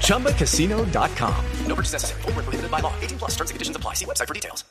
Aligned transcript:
ChumbaCasino.com. 0.00 1.34
No 1.66 1.74
purchase 1.74 1.92
necessary. 1.92 2.22
Where 2.22 2.44
prohibited 2.44 2.70
by 2.70 2.80
law. 2.80 2.92
18 3.00 3.18
plus 3.18 3.32
terms 3.32 3.50
and 3.50 3.56
conditions 3.56 3.76
apply. 3.76 3.94
See 3.94 4.06
website 4.06 4.28
for 4.28 4.34
details. 4.34 4.64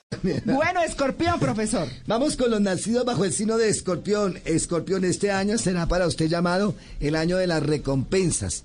Bueno, 0.45 0.81
escorpión, 0.81 1.39
profesor. 1.39 1.87
Vamos 2.07 2.37
con 2.37 2.49
los 2.49 2.61
nacidos 2.61 3.03
bajo 3.05 3.25
el 3.25 3.33
signo 3.33 3.57
de 3.57 3.69
escorpión. 3.69 4.39
Escorpión, 4.45 5.03
este 5.03 5.31
año 5.31 5.57
será 5.57 5.85
para 5.87 6.07
usted 6.07 6.27
llamado 6.27 6.75
el 7.01 7.15
año 7.15 7.37
de 7.37 7.47
las 7.47 7.61
recompensas. 7.61 8.63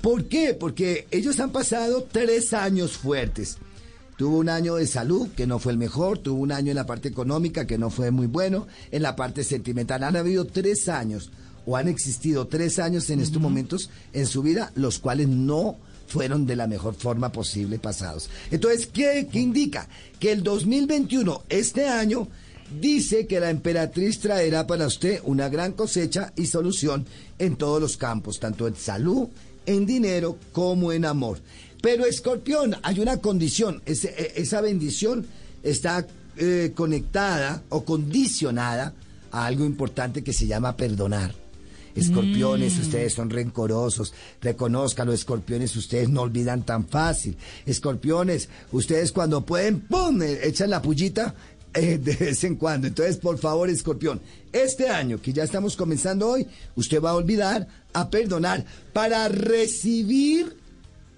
¿Por 0.00 0.24
qué? 0.28 0.54
Porque 0.54 1.06
ellos 1.10 1.40
han 1.40 1.50
pasado 1.50 2.06
tres 2.10 2.52
años 2.52 2.96
fuertes. 2.96 3.58
Tuvo 4.16 4.38
un 4.38 4.48
año 4.48 4.76
de 4.76 4.86
salud 4.86 5.28
que 5.36 5.46
no 5.46 5.58
fue 5.58 5.72
el 5.72 5.78
mejor, 5.78 6.18
tuvo 6.18 6.40
un 6.40 6.52
año 6.52 6.70
en 6.70 6.76
la 6.76 6.86
parte 6.86 7.08
económica 7.08 7.66
que 7.66 7.78
no 7.78 7.90
fue 7.90 8.10
muy 8.10 8.26
bueno, 8.26 8.66
en 8.92 9.02
la 9.02 9.16
parte 9.16 9.42
sentimental. 9.42 10.04
Han 10.04 10.16
habido 10.16 10.44
tres 10.44 10.88
años 10.88 11.30
o 11.66 11.76
han 11.76 11.88
existido 11.88 12.46
tres 12.46 12.78
años 12.78 13.10
en 13.10 13.20
estos 13.20 13.40
momentos 13.40 13.90
en 14.12 14.26
su 14.26 14.42
vida, 14.42 14.72
los 14.74 14.98
cuales 14.98 15.28
no 15.28 15.76
fueron 16.06 16.46
de 16.46 16.56
la 16.56 16.66
mejor 16.66 16.94
forma 16.94 17.32
posible 17.32 17.78
pasados. 17.78 18.30
Entonces, 18.50 18.86
¿qué, 18.86 19.28
qué 19.30 19.40
indica? 19.40 19.88
Que 20.20 20.32
el 20.32 20.42
2021, 20.42 21.44
este 21.48 21.88
año, 21.88 22.28
dice 22.80 23.26
que 23.26 23.40
la 23.40 23.50
emperatriz 23.50 24.20
traerá 24.20 24.66
para 24.66 24.86
usted 24.86 25.20
una 25.24 25.48
gran 25.48 25.72
cosecha 25.72 26.32
y 26.36 26.46
solución 26.46 27.06
en 27.38 27.56
todos 27.56 27.80
los 27.80 27.96
campos, 27.96 28.40
tanto 28.40 28.66
en 28.66 28.76
salud, 28.76 29.28
en 29.66 29.86
dinero 29.86 30.38
como 30.52 30.92
en 30.92 31.04
amor. 31.04 31.40
Pero 31.80 32.06
escorpión, 32.06 32.76
hay 32.82 33.00
una 33.00 33.18
condición, 33.18 33.82
e- 33.86 34.32
esa 34.36 34.60
bendición 34.60 35.26
está 35.62 36.06
eh, 36.36 36.72
conectada 36.74 37.62
o 37.68 37.84
condicionada 37.84 38.94
a 39.30 39.46
algo 39.46 39.64
importante 39.64 40.22
que 40.22 40.32
se 40.32 40.46
llama 40.46 40.76
perdonar. 40.76 41.43
Escorpiones, 41.94 42.78
ustedes 42.78 43.14
son 43.14 43.30
rencorosos, 43.30 44.12
reconozcanlo, 44.40 45.12
escorpiones, 45.12 45.76
ustedes 45.76 46.08
no 46.08 46.22
olvidan 46.22 46.64
tan 46.64 46.86
fácil. 46.86 47.36
Escorpiones, 47.66 48.48
ustedes 48.72 49.12
cuando 49.12 49.44
pueden, 49.46 49.80
¡pum!, 49.80 50.20
eh, 50.22 50.40
echan 50.42 50.70
la 50.70 50.82
pullita 50.82 51.34
eh, 51.72 51.98
de 51.98 52.14
vez 52.16 52.42
en 52.44 52.56
cuando. 52.56 52.86
Entonces, 52.86 53.16
por 53.16 53.38
favor, 53.38 53.70
escorpión, 53.70 54.20
este 54.52 54.88
año 54.88 55.20
que 55.20 55.32
ya 55.32 55.44
estamos 55.44 55.76
comenzando 55.76 56.28
hoy, 56.28 56.46
usted 56.76 57.00
va 57.00 57.10
a 57.10 57.16
olvidar 57.16 57.66
a 57.92 58.10
perdonar 58.10 58.64
para 58.92 59.28
recibir 59.28 60.56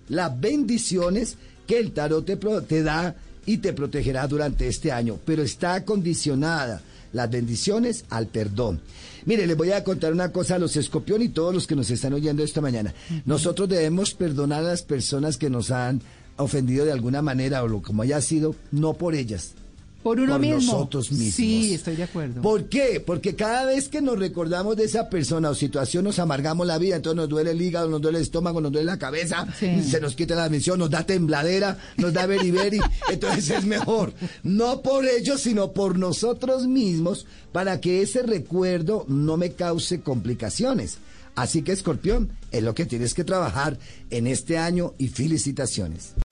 las 0.08 0.38
bendiciones 0.38 1.36
que 1.66 1.78
el 1.78 1.92
tarot 1.92 2.24
te, 2.24 2.36
te 2.36 2.82
da 2.82 3.16
y 3.44 3.58
te 3.58 3.72
protegerá 3.72 4.26
durante 4.26 4.68
este 4.68 4.92
año, 4.92 5.18
pero 5.24 5.42
está 5.42 5.84
condicionada 5.84 6.82
las 7.16 7.30
bendiciones 7.30 8.04
al 8.10 8.28
perdón. 8.28 8.80
Mire, 9.24 9.46
les 9.46 9.56
voy 9.56 9.72
a 9.72 9.82
contar 9.82 10.12
una 10.12 10.30
cosa 10.30 10.54
a 10.54 10.58
los 10.58 10.76
escorpión 10.76 11.22
y 11.22 11.30
todos 11.30 11.52
los 11.52 11.66
que 11.66 11.74
nos 11.74 11.90
están 11.90 12.12
oyendo 12.12 12.44
esta 12.44 12.60
mañana. 12.60 12.94
Nosotros 13.24 13.68
debemos 13.68 14.14
perdonar 14.14 14.60
a 14.60 14.68
las 14.68 14.82
personas 14.82 15.36
que 15.36 15.50
nos 15.50 15.70
han 15.72 16.00
ofendido 16.36 16.84
de 16.84 16.92
alguna 16.92 17.22
manera 17.22 17.64
o 17.64 17.68
lo 17.68 17.82
como 17.82 18.02
haya 18.02 18.20
sido, 18.20 18.54
no 18.70 18.94
por 18.94 19.14
ellas, 19.14 19.54
Por 20.06 20.20
uno 20.20 20.34
por 20.34 20.40
mismo. 20.40 20.72
nosotros 20.72 21.10
mismos. 21.10 21.34
Sí, 21.34 21.74
estoy 21.74 21.96
de 21.96 22.04
acuerdo. 22.04 22.40
¿Por 22.40 22.68
qué? 22.68 23.02
Porque 23.04 23.34
cada 23.34 23.64
vez 23.64 23.88
que 23.88 24.00
nos 24.00 24.16
recordamos 24.16 24.76
de 24.76 24.84
esa 24.84 25.10
persona 25.10 25.50
o 25.50 25.54
situación 25.56 26.04
nos 26.04 26.20
amargamos 26.20 26.64
la 26.64 26.78
vida, 26.78 26.94
entonces 26.94 27.16
nos 27.16 27.28
duele 27.28 27.50
el 27.50 27.60
hígado, 27.60 27.88
nos 27.88 28.00
duele 28.00 28.18
el 28.18 28.22
estómago, 28.22 28.60
nos 28.60 28.70
duele 28.70 28.86
la 28.86 29.00
cabeza, 29.00 29.48
Sí. 29.58 29.82
se 29.82 30.00
nos 30.00 30.14
quita 30.14 30.36
la 30.36 30.48
misión, 30.48 30.78
nos 30.78 30.90
da 30.90 31.04
tembladera, 31.04 31.76
nos 31.96 32.12
da 32.12 32.24
beriberi, 32.26 32.78
entonces 33.10 33.50
es 33.50 33.64
mejor, 33.64 34.12
no 34.44 34.80
por 34.80 35.04
ellos, 35.06 35.40
sino 35.40 35.72
por 35.72 35.98
nosotros 35.98 36.68
mismos, 36.68 37.26
para 37.50 37.80
que 37.80 38.00
ese 38.02 38.22
recuerdo 38.22 39.06
no 39.08 39.36
me 39.36 39.54
cause 39.54 40.02
complicaciones. 40.02 40.98
Así 41.34 41.62
que, 41.62 41.72
Escorpión, 41.72 42.30
es 42.52 42.62
lo 42.62 42.76
que 42.76 42.86
tienes 42.86 43.12
que 43.12 43.24
trabajar 43.24 43.76
en 44.10 44.28
este 44.28 44.56
año 44.56 44.94
y 44.98 45.08
felicitaciones. 45.08 46.12